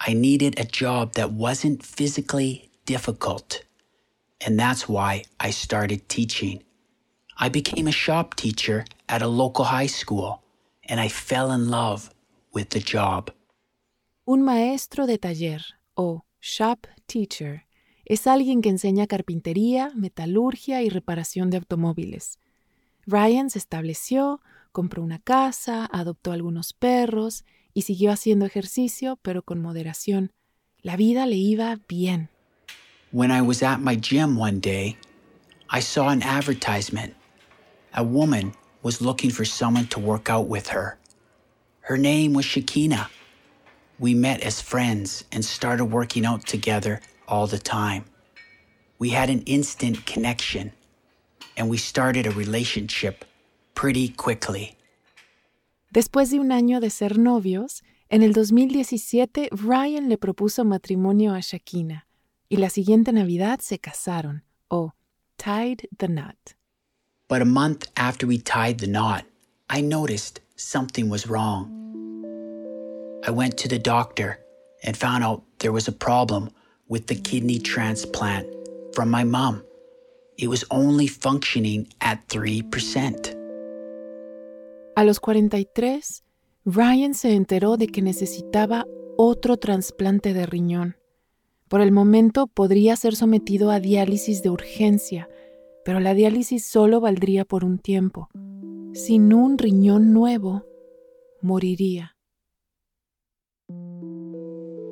I 0.00 0.12
needed 0.12 0.58
a 0.58 0.64
job 0.64 1.14
that 1.14 1.32
wasn't 1.32 1.82
physically 1.82 2.70
difficult. 2.86 3.64
And 4.46 4.58
that's 4.58 4.88
why 4.88 5.24
I 5.40 5.50
started 5.50 6.08
teaching. 6.08 6.62
I 7.38 7.48
became 7.48 7.88
a 7.88 7.92
shop 7.92 8.34
teacher 8.36 8.84
at 9.08 9.22
a 9.22 9.26
local 9.26 9.64
high 9.64 9.88
school, 9.88 10.42
and 10.88 11.00
I 11.00 11.08
fell 11.08 11.50
in 11.50 11.70
love 11.70 12.10
with 12.52 12.70
the 12.70 12.80
job. 12.80 13.32
Un 14.26 14.42
maestro 14.42 15.06
de 15.06 15.18
taller 15.18 15.62
o 15.96 16.24
shop 16.40 16.86
teacher 17.06 17.66
es 18.04 18.26
alguien 18.26 18.60
que 18.60 18.70
enseña 18.70 19.06
carpintería, 19.06 19.92
metalurgia 19.94 20.82
y 20.82 20.90
reparación 20.90 21.50
de 21.50 21.58
automóviles. 21.58 22.38
Ryan 23.06 23.50
se 23.50 23.58
estableció, 23.58 24.40
compró 24.72 25.02
una 25.02 25.18
casa, 25.18 25.88
adoptó 25.90 26.32
algunos 26.32 26.72
perros 26.72 27.44
y 27.74 27.82
siguió 27.82 28.12
haciendo 28.12 28.46
ejercicio, 28.46 29.18
pero 29.22 29.42
con 29.42 29.60
moderación. 29.60 30.30
La 30.82 30.96
vida 30.96 31.26
le 31.26 31.36
iba 31.36 31.80
bien. 31.88 32.28
When 33.10 33.30
I 33.30 33.42
was 33.42 33.62
at 33.62 33.80
my 33.80 33.96
gym 33.96 34.36
one 34.38 34.60
day, 34.60 34.96
I 35.70 35.80
saw 35.80 36.08
an 36.08 36.22
advertisement. 36.22 37.14
A 37.92 38.02
woman 38.02 38.52
was 38.82 39.00
looking 39.00 39.30
for 39.30 39.44
someone 39.44 39.86
to 39.88 40.00
work 40.00 40.30
out 40.30 40.48
with 40.48 40.68
her. 40.68 40.98
Her 41.80 41.96
name 41.96 42.32
was 42.32 42.44
Shakina. 42.44 43.08
We 43.98 44.14
met 44.14 44.40
as 44.42 44.60
friends 44.60 45.24
and 45.32 45.44
started 45.44 45.86
working 45.86 46.26
out 46.26 46.46
together 46.46 47.00
all 47.28 47.46
the 47.46 47.58
time. 47.58 48.04
We 48.98 49.10
had 49.10 49.30
an 49.30 49.42
instant 49.42 50.06
connection, 50.06 50.72
and 51.56 51.68
we 51.68 51.76
started 51.76 52.26
a 52.26 52.30
relationship 52.30 53.24
pretty 53.74 54.08
quickly. 54.08 54.76
Después 55.94 56.28
de 56.30 56.40
un 56.40 56.50
año 56.50 56.80
de 56.80 56.90
ser 56.90 57.20
novios, 57.20 57.84
en 58.08 58.24
el 58.24 58.32
2017 58.32 59.48
Ryan 59.52 60.08
le 60.08 60.18
propuso 60.18 60.64
matrimonio 60.64 61.32
a 61.32 61.38
Shakina 61.40 62.08
y 62.48 62.56
la 62.56 62.68
siguiente 62.68 63.12
Navidad 63.12 63.60
se 63.60 63.78
casaron 63.78 64.42
o 64.66 64.94
tied 65.36 65.88
the 65.96 66.08
knot. 66.08 66.56
But 67.28 67.42
a 67.42 67.44
month 67.44 67.86
after 67.94 68.26
we 68.26 68.38
tied 68.38 68.78
the 68.78 68.88
knot, 68.88 69.24
I 69.70 69.82
noticed 69.82 70.40
something 70.56 71.08
was 71.08 71.28
wrong. 71.28 71.70
I 73.24 73.30
went 73.30 73.56
to 73.58 73.68
the 73.68 73.78
doctor 73.78 74.40
and 74.82 74.96
found 74.96 75.22
out 75.22 75.44
there 75.60 75.72
was 75.72 75.86
a 75.86 75.92
problem 75.92 76.50
with 76.88 77.06
the 77.06 77.14
kidney 77.14 77.60
transplant 77.60 78.48
from 78.96 79.12
my 79.12 79.22
mom. 79.22 79.62
It 80.36 80.48
was 80.48 80.64
only 80.72 81.06
functioning 81.06 81.86
at 82.00 82.26
3%. 82.26 83.43
A 84.96 85.02
los 85.02 85.18
43, 85.18 86.22
Ryan 86.64 87.14
se 87.14 87.34
enteró 87.34 87.76
de 87.76 87.88
que 87.88 88.00
necesitaba 88.00 88.86
otro 89.16 89.56
trasplante 89.56 90.32
de 90.32 90.46
riñón. 90.46 90.96
Por 91.68 91.80
el 91.80 91.90
momento 91.90 92.46
podría 92.46 92.94
ser 92.94 93.16
sometido 93.16 93.72
a 93.72 93.80
diálisis 93.80 94.42
de 94.42 94.50
urgencia, 94.50 95.28
pero 95.84 95.98
la 95.98 96.14
diálisis 96.14 96.64
solo 96.64 97.00
valdría 97.00 97.44
por 97.44 97.64
un 97.64 97.78
tiempo. 97.78 98.28
Sin 98.92 99.32
un 99.32 99.58
riñón 99.58 100.12
nuevo, 100.12 100.64
moriría. 101.42 102.16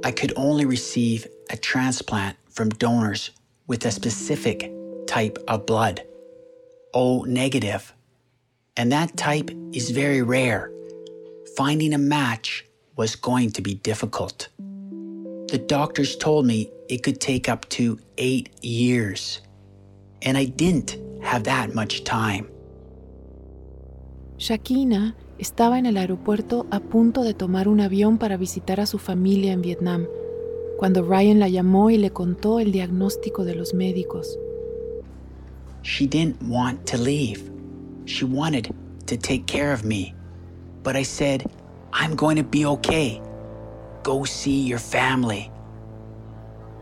I 0.05 0.11
could 0.11 0.33
only 0.35 0.65
receive 0.65 1.31
a 1.51 1.57
transplant 1.57 2.37
from 2.49 2.71
donors 2.71 3.33
with 3.69 3.87
a 3.87 3.93
specific 3.93 4.73
type 5.07 5.39
of 5.47 5.65
blood, 5.65 6.01
O 6.93 7.25
negative. 7.25 7.95
And 8.77 8.91
that 8.91 9.17
type 9.17 9.51
is 9.73 9.91
very 9.91 10.23
rare. 10.23 10.71
Finding 11.57 11.93
a 11.93 11.99
match 11.99 12.65
was 12.97 13.15
going 13.17 13.51
to 13.53 13.63
be 13.63 13.75
difficult. 13.75 14.49
The 15.49 15.59
doctors 15.59 16.17
told 16.17 16.47
me 16.47 16.71
it 16.89 17.03
could 17.03 17.21
take 17.21 17.49
up 17.49 17.69
to 17.71 17.99
eight 18.17 18.49
years. 18.65 19.43
And 20.23 20.39
I 20.39 20.47
didn't 20.47 20.97
have 21.23 21.45
that 21.45 21.75
much 21.75 22.05
time. 22.05 22.49
Shakina 24.39 25.15
estaba 25.39 25.79
en 25.79 25.87
el 25.87 25.99
aeropuerto 25.99 26.67
a 26.71 26.81
punto 26.81 27.23
de 27.23 27.35
tomar 27.35 27.69
un 27.69 27.81
avión 27.81 28.19
para 28.19 28.39
visitar 28.39 28.81
a 28.81 28.87
su 28.87 28.99
familia 28.99 29.53
en 29.53 29.61
Vietnam, 29.61 30.09
cuando 30.79 31.03
Ryan 31.03 31.39
la 31.39 31.49
llamó 31.49 31.91
y 31.91 31.99
le 31.99 32.11
contó 32.11 32.59
el 32.59 32.73
diagnóstico 32.73 33.45
de 33.45 33.55
los 33.55 33.75
médicos. 33.75 34.39
She 35.83 36.07
didn't 36.07 36.41
want 36.43 36.87
to 36.87 36.97
leave. 36.97 37.52
She 38.05 38.25
wanted 38.25 38.75
to 39.07 39.17
take 39.17 39.47
care 39.47 39.73
of 39.73 39.85
me. 39.85 40.15
But 40.83 40.97
I 40.97 41.05
said, 41.05 41.45
I'm 41.93 42.17
going 42.17 42.37
to 42.37 42.45
be 42.45 42.67
okay. 42.67 43.21
Go 44.03 44.25
see 44.25 44.67
your 44.67 44.81
family. 44.81 45.51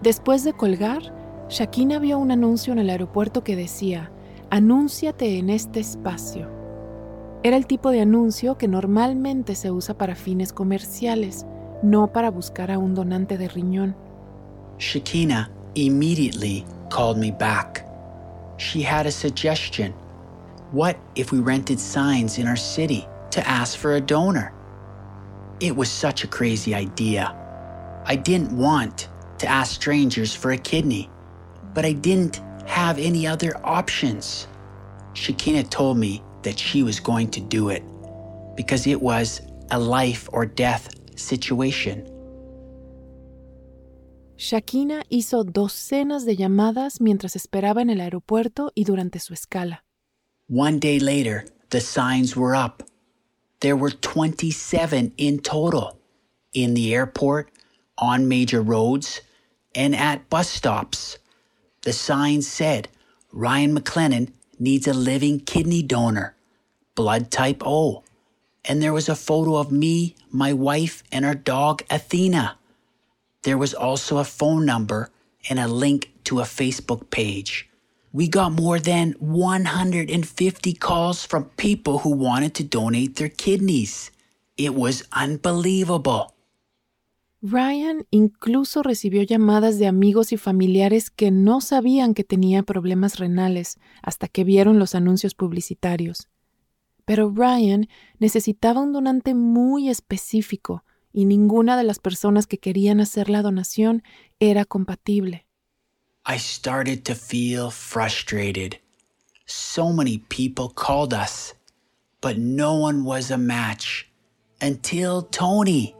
Después 0.02 0.44
de 0.44 0.52
colgar, 0.52 1.02
Shakina 1.48 1.98
vio 1.98 2.18
un 2.18 2.30
anuncio 2.30 2.72
en 2.72 2.78
el 2.78 2.88
aeropuerto 2.88 3.44
que 3.44 3.56
decía, 3.56 4.10
Anúnciate 4.50 5.38
en 5.38 5.50
este 5.50 5.80
espacio. 5.80 6.48
Era 7.42 7.56
el 7.56 7.66
tipo 7.66 7.90
de 7.90 8.00
anuncio 8.00 8.58
que 8.58 8.66
normalmente 8.66 9.54
se 9.54 9.70
usa 9.70 9.96
para 9.96 10.14
fines 10.14 10.52
comerciales, 10.52 11.46
no 11.82 12.12
para 12.12 12.30
buscar 12.30 12.70
a 12.70 12.78
un 12.78 12.94
donante 12.94 13.38
de 13.38 13.48
riñón. 13.48 13.94
Shakina 14.78 15.50
immediately 15.74 16.64
called 16.90 17.16
me 17.18 17.30
back. 17.30 17.86
She 18.58 18.82
had 18.82 19.06
a 19.06 19.10
suggestion. 19.10 19.94
What 20.72 21.00
if 21.16 21.32
we 21.32 21.40
rented 21.40 21.80
signs 21.80 22.38
in 22.38 22.46
our 22.46 22.56
city 22.56 23.08
to 23.32 23.44
ask 23.46 23.76
for 23.76 23.94
a 23.94 24.00
donor? 24.00 24.52
It 25.58 25.74
was 25.74 25.90
such 25.90 26.22
a 26.22 26.28
crazy 26.28 26.76
idea. 26.76 27.34
I 28.06 28.14
didn't 28.14 28.52
want 28.56 29.08
to 29.38 29.48
ask 29.48 29.74
strangers 29.74 30.32
for 30.32 30.52
a 30.52 30.58
kidney, 30.58 31.10
but 31.74 31.84
I 31.84 31.92
didn't 31.92 32.40
have 32.66 33.00
any 33.00 33.26
other 33.26 33.52
options. 33.64 34.46
Shakina 35.14 35.68
told 35.68 35.98
me 35.98 36.22
that 36.42 36.56
she 36.56 36.84
was 36.84 37.00
going 37.00 37.32
to 37.32 37.40
do 37.40 37.70
it 37.70 37.82
because 38.54 38.86
it 38.86 39.02
was 39.02 39.40
a 39.72 39.78
life 39.78 40.28
or 40.32 40.46
death 40.46 40.88
situation. 41.16 42.06
Shakina 44.36 45.02
hizo 45.10 45.42
docenas 45.42 46.24
de 46.24 46.36
llamadas 46.36 47.00
mientras 47.00 47.34
esperaba 47.34 47.82
en 47.82 47.90
el 47.90 48.00
aeropuerto 48.00 48.70
y 48.76 48.84
durante 48.84 49.18
su 49.18 49.34
escala. 49.34 49.84
One 50.50 50.80
day 50.80 50.98
later, 50.98 51.44
the 51.68 51.80
signs 51.80 52.34
were 52.34 52.56
up. 52.56 52.82
There 53.60 53.76
were 53.76 53.92
27 53.92 55.12
in 55.16 55.38
total 55.38 55.96
in 56.52 56.74
the 56.74 56.92
airport, 56.92 57.52
on 57.96 58.26
major 58.26 58.60
roads, 58.60 59.20
and 59.76 59.94
at 59.94 60.28
bus 60.28 60.50
stops. 60.50 61.18
The 61.82 61.92
signs 61.92 62.48
said 62.48 62.88
Ryan 63.30 63.78
McLennan 63.78 64.32
needs 64.58 64.88
a 64.88 64.92
living 64.92 65.38
kidney 65.38 65.84
donor, 65.84 66.34
blood 66.96 67.30
type 67.30 67.62
O. 67.64 68.02
And 68.64 68.82
there 68.82 68.92
was 68.92 69.08
a 69.08 69.14
photo 69.14 69.54
of 69.54 69.70
me, 69.70 70.16
my 70.32 70.52
wife, 70.52 71.04
and 71.12 71.24
our 71.24 71.36
dog 71.36 71.84
Athena. 71.88 72.58
There 73.44 73.56
was 73.56 73.72
also 73.72 74.18
a 74.18 74.24
phone 74.24 74.66
number 74.66 75.10
and 75.48 75.60
a 75.60 75.68
link 75.68 76.10
to 76.24 76.40
a 76.40 76.42
Facebook 76.42 77.08
page. 77.10 77.69
We 78.12 78.28
got 78.28 78.50
more 78.50 78.80
than 78.80 79.14
150 79.20 80.74
calls 80.74 81.24
from 81.24 81.44
people 81.56 82.00
who 82.00 82.10
wanted 82.10 82.54
to 82.54 82.64
donate 82.64 83.14
their 83.14 83.28
kidneys. 83.28 84.10
It 84.56 84.74
was 84.74 85.04
unbelievable. 85.12 86.34
Ryan 87.40 88.06
incluso 88.10 88.82
recibió 88.82 89.22
llamadas 89.22 89.78
de 89.78 89.86
amigos 89.86 90.32
y 90.32 90.36
familiares 90.36 91.08
que 91.08 91.30
no 91.30 91.60
sabían 91.60 92.12
que 92.12 92.24
tenía 92.24 92.64
problemas 92.64 93.18
renales 93.18 93.78
hasta 94.02 94.26
que 94.26 94.42
vieron 94.42 94.80
los 94.80 94.96
anuncios 94.96 95.34
publicitarios. 95.34 96.28
Pero 97.04 97.30
Ryan 97.30 97.88
necesitaba 98.18 98.80
un 98.80 98.92
donante 98.92 99.34
muy 99.34 99.88
específico 99.88 100.84
y 101.12 101.26
ninguna 101.26 101.76
de 101.76 101.84
las 101.84 102.00
personas 102.00 102.46
que 102.48 102.58
querían 102.58 103.00
hacer 103.00 103.30
la 103.30 103.42
donación 103.42 104.02
era 104.40 104.64
compatible. 104.64 105.46
I 106.26 106.36
started 106.36 107.04
to 107.06 107.14
feel 107.14 107.70
frustrated. 107.70 108.78
So 109.46 109.90
many 109.90 110.18
people 110.28 110.68
called 110.68 111.14
us, 111.14 111.54
but 112.20 112.36
no 112.36 112.74
one 112.74 113.04
was 113.04 113.30
a 113.30 113.38
match 113.38 114.06
until 114.60 115.22
Tony. 115.22 115.96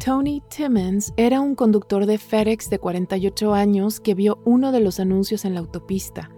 Tony 0.00 0.42
Timmons 0.50 1.14
era 1.16 1.40
un 1.40 1.54
conductor 1.54 2.04
de 2.06 2.18
FedEx 2.18 2.68
de 2.68 2.80
48 2.80 3.54
años 3.54 4.00
que 4.00 4.14
vio 4.14 4.42
uno 4.44 4.72
de 4.72 4.80
los 4.80 4.98
anuncios 4.98 5.44
en 5.44 5.54
la 5.54 5.60
autopista. 5.60 6.30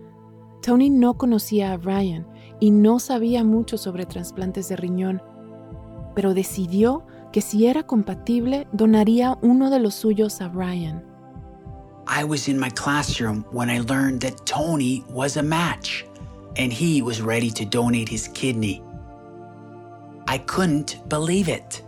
Tony 0.60 0.90
no 0.90 1.14
conocía 1.14 1.72
a 1.72 1.78
Ryan 1.78 2.26
y 2.60 2.70
no 2.70 2.98
sabía 2.98 3.42
mucho 3.42 3.78
sobre 3.78 4.04
trasplantes 4.04 4.68
de 4.68 4.76
riñón, 4.76 5.22
pero 6.14 6.34
decidió 6.34 7.06
que 7.32 7.40
si 7.40 7.66
era 7.66 7.84
compatible 7.84 8.68
donaría 8.72 9.38
uno 9.40 9.70
de 9.70 9.78
los 9.78 9.94
suyos 9.94 10.42
a 10.42 10.48
Ryan. 10.48 11.13
I 12.06 12.24
was 12.24 12.48
in 12.48 12.58
my 12.58 12.70
classroom 12.70 13.44
when 13.50 13.70
I 13.70 13.80
learned 13.80 14.20
that 14.20 14.44
Tony 14.44 15.04
was 15.08 15.36
a 15.36 15.42
match 15.42 16.04
and 16.56 16.72
he 16.72 17.02
was 17.02 17.22
ready 17.22 17.50
to 17.50 17.64
donate 17.64 18.08
his 18.08 18.28
kidney. 18.28 18.82
I 20.28 20.38
couldn't 20.38 21.08
believe 21.08 21.48
it. 21.48 21.82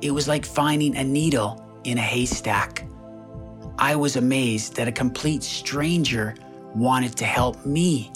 It 0.00 0.10
was 0.10 0.28
like 0.28 0.44
finding 0.44 0.96
a 0.96 1.04
needle 1.04 1.64
in 1.84 1.98
a 1.98 2.02
haystack. 2.02 2.86
I 3.78 3.96
was 3.96 4.16
amazed 4.16 4.76
that 4.76 4.88
a 4.88 4.92
complete 4.92 5.42
stranger 5.42 6.34
wanted 6.74 7.16
to 7.16 7.24
help 7.24 7.64
me. 7.64 8.12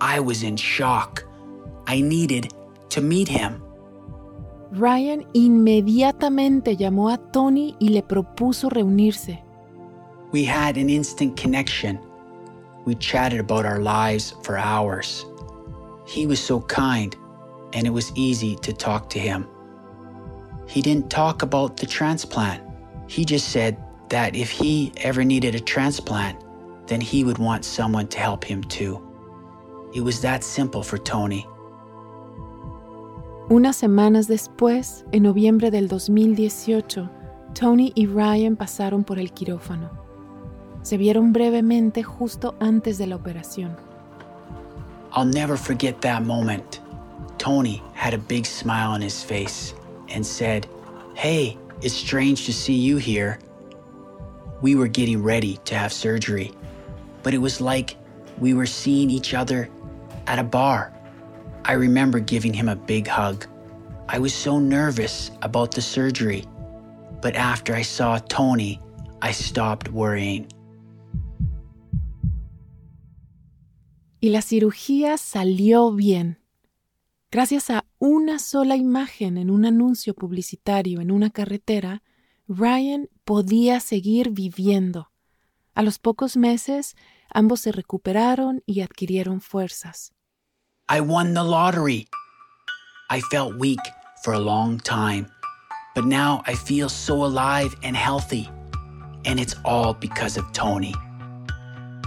I 0.00 0.20
was 0.20 0.42
in 0.42 0.56
shock. 0.56 1.24
I 1.86 2.00
needed 2.00 2.52
to 2.90 3.00
meet 3.00 3.28
him. 3.28 3.62
Ryan 4.72 5.26
inmediatamente 5.34 6.76
llamó 6.76 7.12
a 7.12 7.18
Tony 7.18 7.76
y 7.80 7.88
le 7.88 8.02
propuso 8.02 8.68
reunirse. 8.70 9.42
We 10.32 10.44
had 10.44 10.78
an 10.78 10.88
instant 10.88 11.36
connection. 11.36 12.00
We 12.86 12.94
chatted 12.94 13.38
about 13.38 13.66
our 13.66 13.80
lives 13.80 14.34
for 14.42 14.56
hours. 14.56 15.26
He 16.06 16.26
was 16.26 16.40
so 16.40 16.62
kind, 16.62 17.14
and 17.74 17.86
it 17.86 17.90
was 17.90 18.12
easy 18.14 18.56
to 18.56 18.72
talk 18.72 19.10
to 19.10 19.18
him. 19.18 19.46
He 20.66 20.80
didn't 20.80 21.10
talk 21.10 21.42
about 21.42 21.76
the 21.76 21.86
transplant. 21.86 22.62
He 23.08 23.26
just 23.26 23.50
said 23.50 23.76
that 24.08 24.34
if 24.34 24.50
he 24.50 24.92
ever 25.02 25.22
needed 25.22 25.54
a 25.54 25.60
transplant, 25.60 26.42
then 26.86 27.02
he 27.02 27.24
would 27.24 27.36
want 27.36 27.66
someone 27.66 28.08
to 28.08 28.18
help 28.18 28.42
him 28.42 28.64
too. 28.64 29.06
It 29.94 30.00
was 30.00 30.22
that 30.22 30.42
simple 30.42 30.82
for 30.82 30.96
Tony. 30.96 31.46
Unas 33.50 33.76
semanas 33.76 34.28
después, 34.28 35.04
en 35.12 35.24
noviembre 35.24 35.70
del 35.70 35.88
2018, 35.88 37.10
Tony 37.52 37.92
y 37.94 38.06
Ryan 38.06 38.56
pasaron 38.56 39.04
por 39.04 39.18
el 39.18 39.30
quirófano. 39.32 40.01
Se 40.82 40.96
vieron 40.96 41.32
brevemente 41.32 42.02
justo 42.02 42.54
antes 42.60 42.98
de 42.98 43.06
la 43.06 43.16
operación. 43.16 43.76
I'll 45.12 45.24
never 45.24 45.56
forget 45.56 46.00
that 46.02 46.24
moment. 46.24 46.80
Tony 47.38 47.82
had 47.94 48.14
a 48.14 48.18
big 48.18 48.46
smile 48.46 48.90
on 48.90 49.00
his 49.00 49.22
face 49.22 49.74
and 50.08 50.24
said, 50.24 50.66
Hey, 51.14 51.58
it's 51.82 51.94
strange 51.94 52.46
to 52.46 52.52
see 52.52 52.74
you 52.74 52.96
here. 52.96 53.38
We 54.60 54.74
were 54.74 54.88
getting 54.88 55.22
ready 55.22 55.58
to 55.64 55.74
have 55.74 55.92
surgery, 55.92 56.52
but 57.22 57.34
it 57.34 57.38
was 57.38 57.60
like 57.60 57.96
we 58.38 58.54
were 58.54 58.66
seeing 58.66 59.10
each 59.10 59.34
other 59.34 59.68
at 60.26 60.38
a 60.38 60.44
bar. 60.44 60.92
I 61.64 61.72
remember 61.72 62.20
giving 62.20 62.54
him 62.54 62.68
a 62.68 62.76
big 62.76 63.06
hug. 63.06 63.46
I 64.08 64.18
was 64.18 64.34
so 64.34 64.58
nervous 64.58 65.30
about 65.42 65.72
the 65.72 65.82
surgery, 65.82 66.44
but 67.20 67.34
after 67.36 67.74
I 67.74 67.82
saw 67.82 68.18
Tony, 68.18 68.80
I 69.20 69.32
stopped 69.32 69.88
worrying. 69.88 70.48
Y 74.22 74.30
la 74.30 74.40
cirugía 74.40 75.18
salió 75.18 75.90
bien. 75.90 76.38
Gracias 77.32 77.70
a 77.70 77.84
una 77.98 78.38
sola 78.38 78.76
imagen 78.76 79.36
en 79.36 79.50
un 79.50 79.66
anuncio 79.66 80.14
publicitario 80.14 81.00
en 81.00 81.10
una 81.10 81.30
carretera, 81.30 82.04
Ryan 82.46 83.08
podía 83.24 83.80
seguir 83.80 84.30
viviendo. 84.30 85.10
A 85.74 85.82
los 85.82 85.98
pocos 85.98 86.36
meses, 86.36 86.94
ambos 87.30 87.62
se 87.62 87.72
recuperaron 87.72 88.62
y 88.64 88.82
adquirieron 88.82 89.40
fuerzas. 89.40 90.12
I 90.88 91.00
won 91.00 91.34
the 91.34 91.42
lottery. 91.42 92.06
I 93.10 93.22
felt 93.32 93.58
weak 93.58 93.80
for 94.22 94.34
a 94.34 94.38
long 94.38 94.78
time, 94.78 95.26
but 95.96 96.04
now 96.04 96.44
I 96.46 96.54
feel 96.54 96.88
so 96.88 97.24
alive 97.24 97.74
and 97.82 97.96
healthy. 97.96 98.48
And 99.24 99.40
it's 99.40 99.56
all 99.64 99.94
because 99.94 100.38
of 100.38 100.44
Tony. 100.52 100.94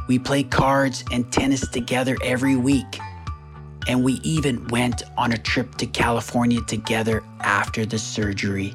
We 0.07 0.19
play 0.19 0.43
cards 0.43 1.03
and 1.11 1.31
tennis 1.31 1.67
together 1.67 2.15
every 2.23 2.55
week. 2.55 2.99
And 3.87 4.03
we 4.03 4.13
even 4.23 4.67
went 4.67 5.03
on 5.17 5.31
a 5.31 5.37
trip 5.37 5.75
to 5.75 5.85
California 5.85 6.61
together 6.61 7.23
after 7.41 7.85
the 7.85 7.99
surgery. 7.99 8.73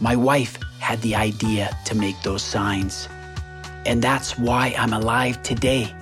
My 0.00 0.16
wife 0.16 0.58
had 0.78 1.00
the 1.02 1.14
idea 1.14 1.76
to 1.86 1.94
make 1.94 2.20
those 2.22 2.42
signs. 2.42 3.08
And 3.86 4.02
that's 4.02 4.38
why 4.38 4.74
I'm 4.78 4.92
alive 4.92 5.42
today. 5.42 5.94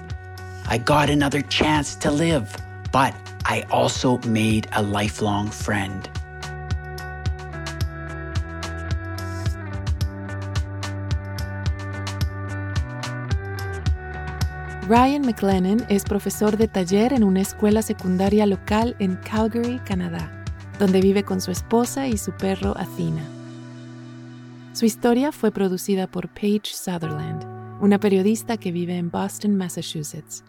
I 0.66 0.78
got 0.78 1.10
another 1.10 1.42
chance 1.42 1.94
to 1.96 2.10
live, 2.10 2.56
but 2.92 3.14
I 3.44 3.62
also 3.70 4.18
made 4.18 4.68
a 4.72 4.82
lifelong 4.82 5.50
friend. 5.50 6.08
Ryan 14.88 15.22
McLennan 15.22 15.86
es 15.88 16.02
profesor 16.02 16.56
de 16.56 16.66
taller 16.66 17.12
en 17.12 17.22
una 17.22 17.40
escuela 17.40 17.82
secundaria 17.82 18.46
local 18.46 18.96
en 18.98 19.14
Calgary, 19.14 19.78
Canadá, 19.86 20.44
donde 20.80 21.00
vive 21.00 21.22
con 21.22 21.40
su 21.40 21.52
esposa 21.52 22.08
y 22.08 22.18
su 22.18 22.32
perro 22.32 22.76
Athena. 22.76 23.22
Su 24.72 24.84
historia 24.84 25.30
fue 25.30 25.52
producida 25.52 26.08
por 26.08 26.28
Paige 26.28 26.62
Sutherland, 26.64 27.44
una 27.80 28.00
periodista 28.00 28.56
que 28.56 28.72
vive 28.72 28.96
en 28.96 29.08
Boston, 29.08 29.56
Massachusetts. 29.56 30.42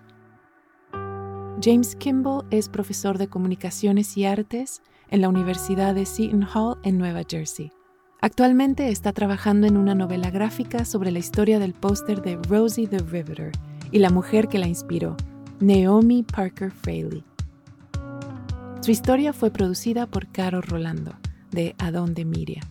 James 1.61 1.95
Kimball 1.95 2.43
es 2.49 2.69
profesor 2.69 3.19
de 3.19 3.27
comunicaciones 3.27 4.17
y 4.17 4.25
artes 4.25 4.81
en 5.09 5.21
la 5.21 5.29
Universidad 5.29 5.93
de 5.93 6.07
Seton 6.07 6.47
Hall 6.55 6.79
en 6.83 6.97
Nueva 6.97 7.21
Jersey. 7.29 7.71
Actualmente 8.19 8.89
está 8.89 9.13
trabajando 9.13 9.67
en 9.67 9.77
una 9.77 9.93
novela 9.93 10.31
gráfica 10.31 10.85
sobre 10.85 11.11
la 11.11 11.19
historia 11.19 11.59
del 11.59 11.73
póster 11.73 12.23
de 12.23 12.37
Rosie 12.47 12.87
the 12.87 12.97
Riveter 12.97 13.51
y 13.93 13.99
la 13.99 14.09
mujer 14.09 14.49
que 14.49 14.57
la 14.57 14.67
inspiró, 14.67 15.15
Naomi 15.59 16.23
Parker 16.23 16.71
Fraley. 16.71 17.23
Su 18.81 18.91
historia 18.91 19.31
fue 19.31 19.51
producida 19.51 20.07
por 20.07 20.27
Caro 20.27 20.59
Rolando, 20.61 21.13
de 21.51 21.75
Adonde 21.77 22.25
Miria. 22.25 22.63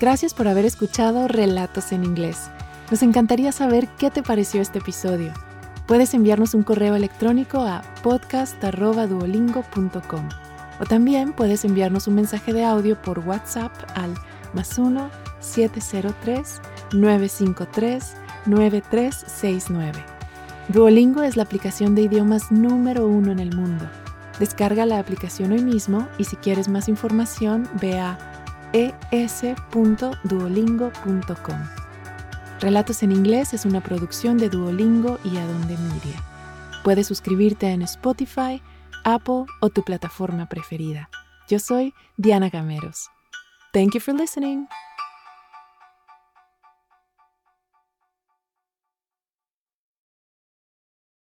Gracias 0.00 0.32
por 0.32 0.46
haber 0.46 0.64
escuchado 0.64 1.26
Relatos 1.26 1.90
en 1.90 2.04
Inglés. 2.04 2.48
Nos 2.92 3.02
encantaría 3.02 3.50
saber 3.50 3.88
qué 3.98 4.12
te 4.12 4.22
pareció 4.22 4.62
este 4.62 4.78
episodio. 4.78 5.34
Puedes 5.88 6.14
enviarnos 6.14 6.54
un 6.54 6.62
correo 6.62 6.94
electrónico 6.94 7.62
a 7.62 7.82
podcast.duolingo.com 8.04 10.28
o 10.80 10.84
también 10.84 11.32
puedes 11.32 11.64
enviarnos 11.64 12.06
un 12.06 12.14
mensaje 12.14 12.52
de 12.52 12.64
audio 12.64 13.02
por 13.02 13.18
WhatsApp 13.18 13.72
al 13.96 14.14
más 14.54 14.78
1 14.78 15.10
703 15.40 16.60
953 16.92 18.16
9369. 18.46 20.04
Duolingo 20.68 21.22
es 21.22 21.36
la 21.36 21.44
aplicación 21.44 21.94
de 21.94 22.02
idiomas 22.02 22.52
número 22.52 23.06
uno 23.06 23.32
en 23.32 23.38
el 23.38 23.56
mundo. 23.56 23.88
Descarga 24.38 24.86
la 24.86 24.98
aplicación 24.98 25.52
hoy 25.52 25.62
mismo 25.62 26.08
y 26.18 26.24
si 26.24 26.36
quieres 26.36 26.68
más 26.68 26.88
información 26.88 27.68
ve 27.80 27.98
a 27.98 28.18
es.duolingo.com. 28.72 31.58
Relatos 32.60 33.02
en 33.02 33.12
inglés 33.12 33.54
es 33.54 33.64
una 33.64 33.80
producción 33.80 34.36
de 34.36 34.48
Duolingo 34.48 35.18
y 35.24 35.36
Adonde 35.36 35.76
Media. 35.76 36.22
Puedes 36.82 37.06
suscribirte 37.06 37.68
en 37.68 37.82
Spotify, 37.82 38.62
Apple 39.04 39.44
o 39.60 39.70
tu 39.70 39.84
plataforma 39.84 40.48
preferida. 40.48 41.08
Yo 41.48 41.58
soy 41.58 41.94
Diana 42.16 42.50
Gameros. 42.50 43.08
Thank 43.72 43.94
you 43.94 44.00
for 44.00 44.14
listening. 44.14 44.66